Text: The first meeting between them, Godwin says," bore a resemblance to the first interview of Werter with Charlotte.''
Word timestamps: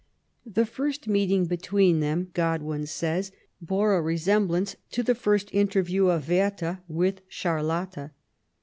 The 0.47 0.65
first 0.65 1.07
meeting 1.07 1.45
between 1.45 1.99
them, 1.99 2.31
Godwin 2.33 2.87
says," 2.87 3.31
bore 3.61 3.95
a 3.95 4.01
resemblance 4.01 4.75
to 4.93 5.03
the 5.03 5.13
first 5.13 5.53
interview 5.53 6.07
of 6.07 6.27
Werter 6.27 6.79
with 6.87 7.21
Charlotte.'' 7.27 8.09